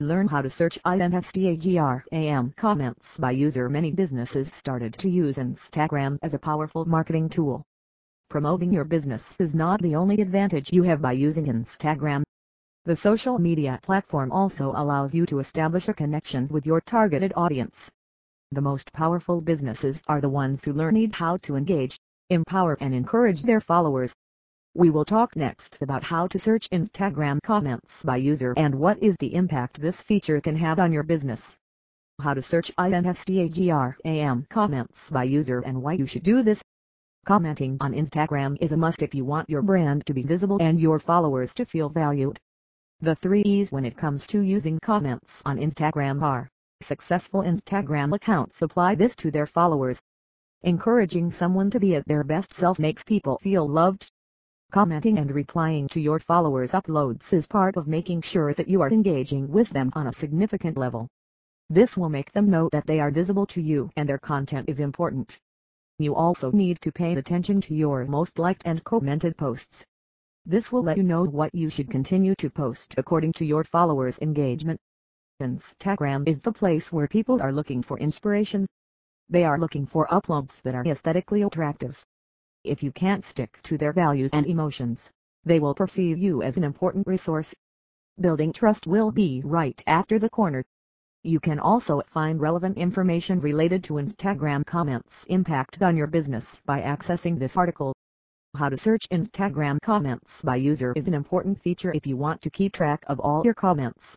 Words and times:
Learn 0.00 0.26
how 0.26 0.42
to 0.42 0.50
search 0.50 0.76
Instagram 0.84 2.56
comments 2.56 3.16
by 3.16 3.30
user 3.30 3.68
Many 3.68 3.92
businesses 3.92 4.52
started 4.52 4.94
to 4.94 5.08
use 5.08 5.36
Instagram 5.36 6.18
as 6.20 6.34
a 6.34 6.38
powerful 6.40 6.84
marketing 6.84 7.28
tool. 7.28 7.62
Promoting 8.28 8.72
your 8.72 8.82
business 8.82 9.36
is 9.38 9.54
not 9.54 9.80
the 9.80 9.94
only 9.94 10.20
advantage 10.20 10.72
you 10.72 10.82
have 10.82 11.00
by 11.00 11.12
using 11.12 11.46
Instagram. 11.46 12.24
The 12.84 12.96
social 12.96 13.38
media 13.38 13.78
platform 13.84 14.32
also 14.32 14.72
allows 14.74 15.14
you 15.14 15.26
to 15.26 15.38
establish 15.38 15.88
a 15.88 15.94
connection 15.94 16.48
with 16.48 16.66
your 16.66 16.80
targeted 16.80 17.32
audience. 17.36 17.88
The 18.50 18.62
most 18.62 18.92
powerful 18.92 19.40
businesses 19.40 20.02
are 20.08 20.20
the 20.20 20.28
ones 20.28 20.64
who 20.64 20.72
learn 20.72 20.96
how 21.12 21.36
to 21.36 21.54
engage, 21.54 22.00
empower 22.30 22.76
and 22.80 22.96
encourage 22.96 23.42
their 23.44 23.60
followers. 23.60 24.12
We 24.76 24.90
will 24.90 25.04
talk 25.04 25.36
next 25.36 25.78
about 25.82 26.02
how 26.02 26.26
to 26.26 26.36
search 26.36 26.68
Instagram 26.70 27.40
comments 27.44 28.02
by 28.02 28.16
user 28.16 28.54
and 28.56 28.74
what 28.74 29.00
is 29.00 29.14
the 29.20 29.32
impact 29.32 29.80
this 29.80 30.00
feature 30.00 30.40
can 30.40 30.56
have 30.56 30.80
on 30.80 30.92
your 30.92 31.04
business. 31.04 31.56
How 32.20 32.34
to 32.34 32.42
search 32.42 32.74
Instagram 32.76 34.48
comments 34.48 35.10
by 35.10 35.22
user 35.24 35.60
and 35.60 35.80
why 35.80 35.92
you 35.92 36.06
should 36.06 36.24
do 36.24 36.42
this. 36.42 36.60
Commenting 37.24 37.76
on 37.80 37.92
Instagram 37.92 38.56
is 38.60 38.72
a 38.72 38.76
must 38.76 39.02
if 39.02 39.14
you 39.14 39.24
want 39.24 39.48
your 39.48 39.62
brand 39.62 40.06
to 40.06 40.12
be 40.12 40.22
visible 40.22 40.58
and 40.60 40.80
your 40.80 40.98
followers 40.98 41.54
to 41.54 41.64
feel 41.64 41.88
valued. 41.88 42.40
The 43.00 43.14
three 43.14 43.42
E's 43.42 43.70
when 43.70 43.84
it 43.84 43.96
comes 43.96 44.26
to 44.26 44.40
using 44.40 44.80
comments 44.80 45.40
on 45.46 45.58
Instagram 45.58 46.20
are, 46.20 46.48
successful 46.82 47.42
Instagram 47.42 48.12
accounts 48.12 48.60
apply 48.60 48.96
this 48.96 49.14
to 49.16 49.30
their 49.30 49.46
followers. 49.46 50.02
Encouraging 50.62 51.30
someone 51.30 51.70
to 51.70 51.78
be 51.78 51.94
at 51.94 52.08
their 52.08 52.24
best 52.24 52.54
self 52.54 52.80
makes 52.80 53.04
people 53.04 53.38
feel 53.38 53.68
loved, 53.68 54.10
Commenting 54.74 55.20
and 55.20 55.30
replying 55.30 55.86
to 55.86 56.00
your 56.00 56.18
followers' 56.18 56.72
uploads 56.72 57.32
is 57.32 57.46
part 57.46 57.76
of 57.76 57.86
making 57.86 58.22
sure 58.22 58.52
that 58.54 58.66
you 58.66 58.82
are 58.82 58.90
engaging 58.90 59.46
with 59.46 59.70
them 59.70 59.92
on 59.94 60.08
a 60.08 60.12
significant 60.12 60.76
level. 60.76 61.06
This 61.70 61.96
will 61.96 62.08
make 62.08 62.32
them 62.32 62.50
know 62.50 62.68
that 62.72 62.84
they 62.84 62.98
are 62.98 63.12
visible 63.12 63.46
to 63.54 63.62
you 63.62 63.88
and 63.94 64.08
their 64.08 64.18
content 64.18 64.68
is 64.68 64.80
important. 64.80 65.38
You 66.00 66.16
also 66.16 66.50
need 66.50 66.80
to 66.80 66.90
pay 66.90 67.14
attention 67.14 67.60
to 67.60 67.74
your 67.76 68.04
most 68.06 68.36
liked 68.36 68.62
and 68.64 68.82
commented 68.82 69.36
posts. 69.36 69.86
This 70.44 70.72
will 70.72 70.82
let 70.82 70.96
you 70.96 71.04
know 71.04 71.22
what 71.22 71.54
you 71.54 71.70
should 71.70 71.88
continue 71.88 72.34
to 72.34 72.50
post 72.50 72.96
according 72.98 73.34
to 73.34 73.44
your 73.44 73.62
followers' 73.62 74.18
engagement. 74.22 74.80
Instagram 75.40 76.26
is 76.26 76.40
the 76.40 76.52
place 76.52 76.90
where 76.90 77.06
people 77.06 77.40
are 77.40 77.52
looking 77.52 77.80
for 77.80 77.96
inspiration. 78.00 78.66
They 79.28 79.44
are 79.44 79.56
looking 79.56 79.86
for 79.86 80.08
uploads 80.08 80.60
that 80.62 80.74
are 80.74 80.84
aesthetically 80.84 81.42
attractive, 81.42 82.04
if 82.64 82.82
you 82.82 82.90
can't 82.90 83.24
stick 83.24 83.60
to 83.62 83.78
their 83.78 83.92
values 83.92 84.30
and 84.32 84.46
emotions, 84.46 85.10
they 85.44 85.60
will 85.60 85.74
perceive 85.74 86.18
you 86.18 86.42
as 86.42 86.56
an 86.56 86.64
important 86.64 87.06
resource. 87.06 87.54
Building 88.18 88.52
trust 88.52 88.86
will 88.86 89.10
be 89.10 89.42
right 89.44 89.82
after 89.86 90.18
the 90.18 90.30
corner. 90.30 90.64
You 91.22 91.40
can 91.40 91.58
also 91.58 92.02
find 92.06 92.40
relevant 92.40 92.78
information 92.78 93.40
related 93.40 93.84
to 93.84 93.94
Instagram 93.94 94.64
comments 94.64 95.24
impact 95.28 95.82
on 95.82 95.96
your 95.96 96.06
business 96.06 96.60
by 96.64 96.80
accessing 96.80 97.38
this 97.38 97.56
article. 97.56 97.94
How 98.56 98.68
to 98.68 98.76
search 98.76 99.08
Instagram 99.10 99.80
comments 99.82 100.42
by 100.42 100.56
user 100.56 100.92
is 100.94 101.08
an 101.08 101.14
important 101.14 101.60
feature 101.60 101.92
if 101.92 102.06
you 102.06 102.16
want 102.16 102.40
to 102.42 102.50
keep 102.50 102.72
track 102.72 103.04
of 103.06 103.20
all 103.20 103.42
your 103.44 103.54
comments. 103.54 104.16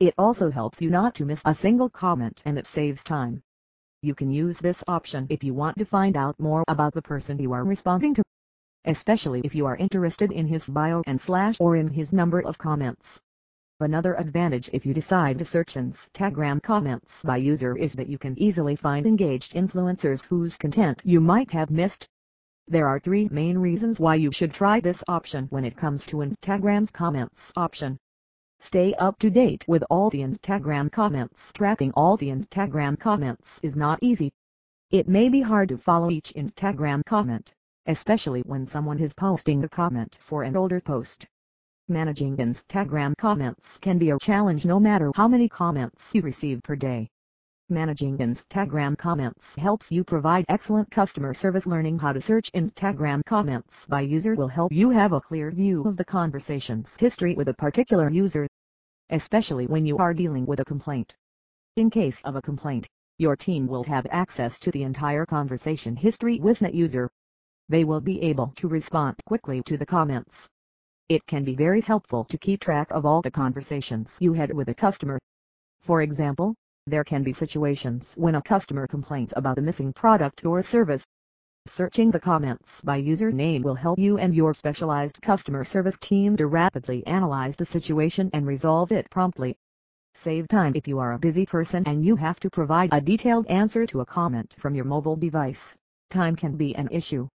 It 0.00 0.14
also 0.18 0.50
helps 0.50 0.80
you 0.80 0.90
not 0.90 1.14
to 1.16 1.24
miss 1.24 1.42
a 1.44 1.54
single 1.54 1.90
comment 1.90 2.42
and 2.44 2.58
it 2.58 2.66
saves 2.66 3.02
time. 3.02 3.42
You 4.06 4.14
can 4.14 4.30
use 4.30 4.60
this 4.60 4.84
option 4.86 5.26
if 5.30 5.42
you 5.42 5.52
want 5.52 5.78
to 5.78 5.84
find 5.84 6.16
out 6.16 6.38
more 6.38 6.62
about 6.68 6.94
the 6.94 7.02
person 7.02 7.40
you 7.40 7.52
are 7.52 7.64
responding 7.64 8.14
to, 8.14 8.22
especially 8.84 9.40
if 9.42 9.52
you 9.52 9.66
are 9.66 9.74
interested 9.74 10.30
in 10.30 10.46
his 10.46 10.68
bio 10.68 11.02
and 11.08 11.20
slash 11.20 11.56
or 11.58 11.74
in 11.74 11.88
his 11.88 12.12
number 12.12 12.38
of 12.38 12.56
comments. 12.56 13.18
Another 13.80 14.14
advantage 14.14 14.70
if 14.72 14.86
you 14.86 14.94
decide 14.94 15.40
to 15.40 15.44
search 15.44 15.74
Instagram 15.74 16.62
comments 16.62 17.20
by 17.24 17.38
user 17.38 17.76
is 17.76 17.94
that 17.94 18.08
you 18.08 18.16
can 18.16 18.40
easily 18.40 18.76
find 18.76 19.06
engaged 19.06 19.54
influencers 19.54 20.24
whose 20.26 20.56
content 20.56 21.02
you 21.04 21.20
might 21.20 21.50
have 21.50 21.72
missed. 21.72 22.06
There 22.68 22.86
are 22.86 23.00
three 23.00 23.28
main 23.32 23.58
reasons 23.58 23.98
why 23.98 24.14
you 24.14 24.30
should 24.30 24.54
try 24.54 24.78
this 24.78 25.02
option 25.08 25.48
when 25.50 25.64
it 25.64 25.76
comes 25.76 26.06
to 26.06 26.18
Instagram's 26.18 26.92
comments 26.92 27.52
option. 27.56 27.98
Stay 28.60 28.94
up 28.94 29.18
to 29.18 29.30
date 29.30 29.64
with 29.68 29.84
all 29.90 30.10
the 30.10 30.20
Instagram 30.20 30.90
comments. 30.90 31.52
Tracking 31.52 31.92
all 31.92 32.16
the 32.16 32.28
Instagram 32.28 32.98
comments 32.98 33.60
is 33.62 33.76
not 33.76 33.98
easy. 34.02 34.32
It 34.90 35.08
may 35.08 35.28
be 35.28 35.40
hard 35.40 35.68
to 35.68 35.78
follow 35.78 36.10
each 36.10 36.32
Instagram 36.34 37.04
comment, 37.04 37.52
especially 37.86 38.42
when 38.42 38.66
someone 38.66 38.98
is 38.98 39.12
posting 39.12 39.62
a 39.62 39.68
comment 39.68 40.18
for 40.20 40.42
an 40.42 40.56
older 40.56 40.80
post. 40.80 41.26
Managing 41.88 42.36
Instagram 42.38 43.16
comments 43.16 43.78
can 43.78 43.98
be 43.98 44.10
a 44.10 44.18
challenge 44.18 44.64
no 44.64 44.80
matter 44.80 45.12
how 45.14 45.28
many 45.28 45.48
comments 45.48 46.14
you 46.14 46.22
receive 46.22 46.62
per 46.62 46.76
day. 46.76 47.08
Managing 47.68 48.16
Instagram 48.18 48.96
comments 48.96 49.56
helps 49.56 49.90
you 49.90 50.04
provide 50.04 50.44
excellent 50.48 50.88
customer 50.88 51.34
service. 51.34 51.66
Learning 51.66 51.98
how 51.98 52.12
to 52.12 52.20
search 52.20 52.52
Instagram 52.52 53.24
comments 53.24 53.84
by 53.86 54.02
user 54.02 54.36
will 54.36 54.46
help 54.46 54.70
you 54.70 54.90
have 54.90 55.12
a 55.12 55.20
clear 55.20 55.50
view 55.50 55.82
of 55.82 55.96
the 55.96 56.04
conversation's 56.04 56.96
history 56.96 57.34
with 57.34 57.48
a 57.48 57.54
particular 57.54 58.08
user, 58.08 58.46
especially 59.10 59.66
when 59.66 59.84
you 59.84 59.98
are 59.98 60.14
dealing 60.14 60.46
with 60.46 60.60
a 60.60 60.64
complaint. 60.64 61.12
In 61.74 61.90
case 61.90 62.22
of 62.22 62.36
a 62.36 62.40
complaint, 62.40 62.86
your 63.18 63.34
team 63.34 63.66
will 63.66 63.82
have 63.82 64.06
access 64.12 64.60
to 64.60 64.70
the 64.70 64.84
entire 64.84 65.26
conversation 65.26 65.96
history 65.96 66.38
with 66.38 66.60
that 66.60 66.72
user. 66.72 67.10
They 67.68 67.82
will 67.82 68.00
be 68.00 68.22
able 68.22 68.52
to 68.58 68.68
respond 68.68 69.16
quickly 69.26 69.60
to 69.64 69.76
the 69.76 69.86
comments. 69.86 70.48
It 71.08 71.26
can 71.26 71.42
be 71.42 71.56
very 71.56 71.80
helpful 71.80 72.26
to 72.26 72.38
keep 72.38 72.60
track 72.60 72.92
of 72.92 73.04
all 73.04 73.22
the 73.22 73.30
conversations 73.32 74.18
you 74.20 74.34
had 74.34 74.54
with 74.54 74.68
a 74.68 74.74
customer. 74.74 75.18
For 75.80 76.02
example, 76.02 76.54
there 76.88 77.02
can 77.02 77.24
be 77.24 77.32
situations 77.32 78.14
when 78.16 78.36
a 78.36 78.42
customer 78.42 78.86
complains 78.86 79.32
about 79.34 79.58
a 79.58 79.60
missing 79.60 79.92
product 79.92 80.44
or 80.44 80.62
service. 80.62 81.04
Searching 81.66 82.12
the 82.12 82.20
comments 82.20 82.80
by 82.80 83.02
username 83.02 83.64
will 83.64 83.74
help 83.74 83.98
you 83.98 84.18
and 84.18 84.32
your 84.32 84.54
specialized 84.54 85.20
customer 85.20 85.64
service 85.64 85.98
team 85.98 86.36
to 86.36 86.46
rapidly 86.46 87.04
analyze 87.04 87.56
the 87.56 87.64
situation 87.64 88.30
and 88.32 88.46
resolve 88.46 88.92
it 88.92 89.10
promptly. 89.10 89.56
Save 90.14 90.46
time 90.46 90.74
if 90.76 90.86
you 90.86 91.00
are 91.00 91.14
a 91.14 91.18
busy 91.18 91.44
person 91.44 91.82
and 91.86 92.04
you 92.04 92.14
have 92.14 92.38
to 92.38 92.50
provide 92.50 92.90
a 92.92 93.00
detailed 93.00 93.48
answer 93.48 93.84
to 93.86 94.00
a 94.00 94.06
comment 94.06 94.54
from 94.56 94.76
your 94.76 94.84
mobile 94.84 95.16
device. 95.16 95.74
Time 96.10 96.36
can 96.36 96.56
be 96.56 96.76
an 96.76 96.86
issue. 96.92 97.26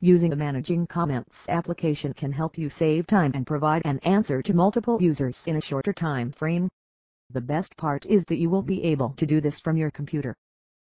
Using 0.00 0.30
the 0.30 0.36
Managing 0.36 0.86
Comments 0.86 1.46
application 1.50 2.14
can 2.14 2.32
help 2.32 2.56
you 2.56 2.70
save 2.70 3.06
time 3.06 3.32
and 3.34 3.46
provide 3.46 3.82
an 3.84 3.98
answer 4.04 4.40
to 4.40 4.56
multiple 4.56 5.02
users 5.02 5.46
in 5.46 5.56
a 5.56 5.60
shorter 5.60 5.92
time 5.92 6.32
frame. 6.32 6.70
The 7.30 7.40
best 7.40 7.76
part 7.76 8.06
is 8.06 8.24
that 8.26 8.38
you 8.38 8.48
will 8.48 8.62
be 8.62 8.84
able 8.84 9.10
to 9.16 9.26
do 9.26 9.40
this 9.40 9.58
from 9.58 9.76
your 9.76 9.90
computer. 9.90 10.36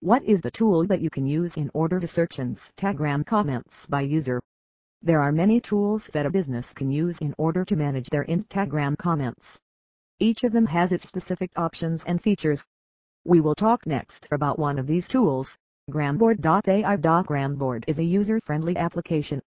What 0.00 0.24
is 0.24 0.40
the 0.40 0.50
tool 0.50 0.86
that 0.86 1.00
you 1.00 1.10
can 1.10 1.26
use 1.26 1.56
in 1.56 1.70
order 1.74 2.00
to 2.00 2.08
search 2.08 2.38
Instagram 2.38 3.26
comments 3.26 3.86
by 3.86 4.00
user? 4.00 4.40
There 5.02 5.20
are 5.20 5.30
many 5.30 5.60
tools 5.60 6.08
that 6.12 6.26
a 6.26 6.30
business 6.30 6.72
can 6.72 6.90
use 6.90 7.18
in 7.18 7.34
order 7.36 7.64
to 7.64 7.76
manage 7.76 8.08
their 8.08 8.24
Instagram 8.24 8.96
comments. 8.96 9.58
Each 10.18 10.42
of 10.42 10.52
them 10.52 10.66
has 10.66 10.90
its 10.90 11.06
specific 11.06 11.50
options 11.56 12.02
and 12.04 12.20
features. 12.20 12.64
We 13.24 13.40
will 13.40 13.54
talk 13.54 13.86
next 13.86 14.26
about 14.30 14.58
one 14.58 14.78
of 14.78 14.86
these 14.86 15.06
tools, 15.06 15.56
Gramboard.ai. 15.90 16.96
Gramboard 16.96 17.84
is 17.86 17.98
a 17.98 18.04
user-friendly 18.04 18.76
application. 18.76 19.42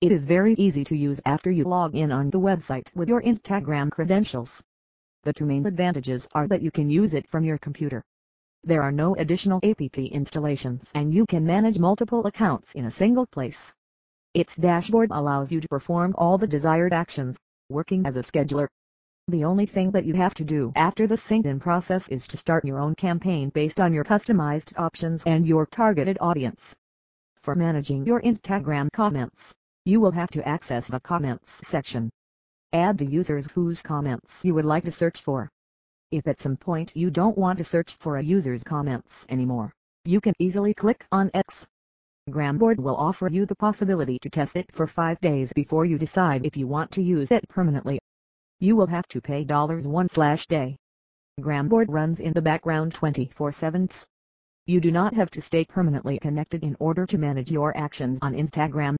It 0.00 0.12
is 0.12 0.24
very 0.24 0.54
easy 0.54 0.84
to 0.84 0.96
use 0.96 1.20
after 1.26 1.50
you 1.50 1.64
log 1.64 1.94
in 1.94 2.10
on 2.10 2.30
the 2.30 2.40
website 2.40 2.86
with 2.94 3.08
your 3.08 3.22
Instagram 3.22 3.90
credentials. 3.90 4.62
The 5.24 5.32
two 5.32 5.46
main 5.46 5.66
advantages 5.66 6.26
are 6.34 6.48
that 6.48 6.62
you 6.62 6.72
can 6.72 6.90
use 6.90 7.14
it 7.14 7.28
from 7.28 7.44
your 7.44 7.56
computer. 7.56 8.02
There 8.64 8.82
are 8.82 8.90
no 8.90 9.14
additional 9.14 9.60
app 9.62 9.80
installations 9.80 10.90
and 10.96 11.14
you 11.14 11.26
can 11.26 11.46
manage 11.46 11.78
multiple 11.78 12.26
accounts 12.26 12.74
in 12.74 12.86
a 12.86 12.90
single 12.90 13.26
place. 13.26 13.72
Its 14.34 14.56
dashboard 14.56 15.12
allows 15.12 15.52
you 15.52 15.60
to 15.60 15.68
perform 15.68 16.12
all 16.18 16.38
the 16.38 16.48
desired 16.48 16.92
actions, 16.92 17.38
working 17.68 18.04
as 18.04 18.16
a 18.16 18.22
scheduler. 18.22 18.66
The 19.28 19.44
only 19.44 19.64
thing 19.64 19.92
that 19.92 20.04
you 20.04 20.14
have 20.14 20.34
to 20.34 20.44
do 20.44 20.72
after 20.74 21.06
the 21.06 21.14
synced-in 21.14 21.60
process 21.60 22.08
is 22.08 22.26
to 22.26 22.36
start 22.36 22.64
your 22.64 22.80
own 22.80 22.96
campaign 22.96 23.50
based 23.50 23.78
on 23.78 23.92
your 23.92 24.02
customized 24.02 24.76
options 24.76 25.22
and 25.24 25.46
your 25.46 25.66
targeted 25.66 26.18
audience. 26.20 26.74
For 27.42 27.54
managing 27.54 28.06
your 28.06 28.20
Instagram 28.22 28.90
comments, 28.92 29.54
you 29.84 30.00
will 30.00 30.10
have 30.10 30.30
to 30.32 30.48
access 30.48 30.88
the 30.88 30.98
comments 30.98 31.60
section 31.64 32.10
Add 32.74 32.96
the 32.96 33.04
users 33.04 33.46
whose 33.52 33.82
comments 33.82 34.42
you 34.42 34.54
would 34.54 34.64
like 34.64 34.84
to 34.84 34.92
search 34.92 35.20
for. 35.20 35.50
If 36.10 36.26
at 36.26 36.40
some 36.40 36.56
point 36.56 36.96
you 36.96 37.10
don't 37.10 37.36
want 37.36 37.58
to 37.58 37.64
search 37.64 37.96
for 37.96 38.16
a 38.16 38.22
user's 38.22 38.64
comments 38.64 39.26
anymore, 39.28 39.74
you 40.06 40.22
can 40.22 40.32
easily 40.38 40.72
click 40.72 41.04
on 41.12 41.30
X. 41.34 41.66
Gramboard 42.30 42.78
will 42.78 42.96
offer 42.96 43.28
you 43.28 43.44
the 43.44 43.56
possibility 43.56 44.18
to 44.20 44.30
test 44.30 44.56
it 44.56 44.72
for 44.72 44.86
5 44.86 45.20
days 45.20 45.52
before 45.52 45.84
you 45.84 45.98
decide 45.98 46.46
if 46.46 46.56
you 46.56 46.66
want 46.66 46.90
to 46.92 47.02
use 47.02 47.30
it 47.30 47.46
permanently. 47.48 47.98
You 48.58 48.74
will 48.74 48.86
have 48.86 49.06
to 49.08 49.20
pay 49.20 49.44
dollars 49.44 49.84
$1 49.86 50.10
slash 50.10 50.46
day. 50.46 50.76
Gramboard 51.40 51.86
runs 51.88 52.20
in 52.20 52.32
the 52.32 52.40
background 52.40 52.94
24-7. 52.94 54.06
You 54.66 54.80
do 54.80 54.90
not 54.90 55.12
have 55.12 55.30
to 55.32 55.42
stay 55.42 55.66
permanently 55.66 56.18
connected 56.18 56.62
in 56.62 56.76
order 56.78 57.04
to 57.04 57.18
manage 57.18 57.50
your 57.50 57.76
actions 57.76 58.18
on 58.22 58.32
Instagram. 58.32 58.96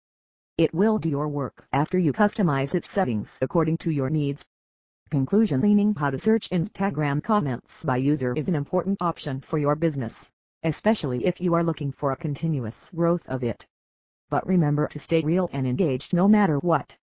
It 0.58 0.74
will 0.74 0.98
do 0.98 1.08
your 1.08 1.28
work 1.28 1.66
after 1.72 1.98
you 1.98 2.12
customize 2.12 2.74
its 2.74 2.90
settings 2.90 3.38
according 3.40 3.78
to 3.78 3.90
your 3.90 4.10
needs. 4.10 4.44
Conclusion 5.10 5.62
Leaning 5.62 5.94
How 5.94 6.10
to 6.10 6.18
search 6.18 6.50
Instagram 6.50 7.24
comments 7.24 7.82
by 7.82 7.96
user 7.96 8.34
is 8.36 8.48
an 8.48 8.54
important 8.54 8.98
option 9.00 9.40
for 9.40 9.56
your 9.56 9.74
business, 9.74 10.30
especially 10.62 11.24
if 11.24 11.40
you 11.40 11.54
are 11.54 11.64
looking 11.64 11.90
for 11.90 12.12
a 12.12 12.16
continuous 12.16 12.90
growth 12.94 13.26
of 13.26 13.42
it. 13.42 13.66
But 14.28 14.46
remember 14.46 14.88
to 14.88 14.98
stay 14.98 15.22
real 15.22 15.48
and 15.54 15.66
engaged 15.66 16.12
no 16.12 16.28
matter 16.28 16.58
what. 16.58 16.98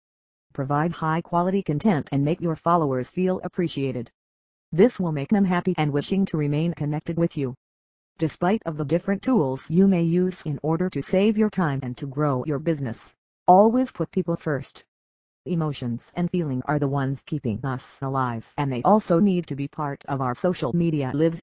Provide 0.54 0.92
high 0.92 1.20
quality 1.20 1.62
content 1.62 2.08
and 2.12 2.24
make 2.24 2.40
your 2.40 2.56
followers 2.56 3.10
feel 3.10 3.42
appreciated. 3.44 4.10
This 4.72 4.98
will 4.98 5.12
make 5.12 5.28
them 5.28 5.44
happy 5.44 5.74
and 5.76 5.92
wishing 5.92 6.24
to 6.26 6.38
remain 6.38 6.72
connected 6.72 7.18
with 7.18 7.36
you. 7.36 7.54
Despite 8.16 8.62
of 8.64 8.78
the 8.78 8.86
different 8.86 9.20
tools 9.20 9.68
you 9.68 9.86
may 9.86 10.02
use 10.02 10.40
in 10.46 10.58
order 10.62 10.88
to 10.88 11.02
save 11.02 11.36
your 11.36 11.50
time 11.50 11.80
and 11.82 11.94
to 11.98 12.06
grow 12.06 12.42
your 12.46 12.58
business, 12.58 13.14
always 13.46 13.92
put 13.92 14.10
people 14.10 14.36
first. 14.36 14.84
Emotions 15.46 16.10
and 16.14 16.30
feeling 16.30 16.62
are 16.66 16.78
the 16.78 16.88
ones 16.88 17.22
keeping 17.26 17.64
us 17.64 17.98
alive 18.02 18.46
and 18.56 18.72
they 18.72 18.82
also 18.82 19.20
need 19.20 19.46
to 19.46 19.56
be 19.56 19.68
part 19.68 20.04
of 20.08 20.20
our 20.20 20.34
social 20.34 20.72
media 20.74 21.10
lives. 21.14 21.40